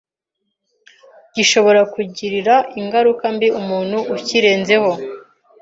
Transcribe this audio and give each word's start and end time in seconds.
gishobora 1.35 1.81
kugirira 1.93 2.55
ingaruka 2.79 3.25
mbi 3.35 3.47
umuntu 3.59 3.97
ukirenzeho. 4.15 4.91